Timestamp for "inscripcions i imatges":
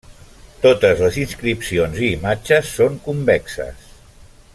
1.23-2.71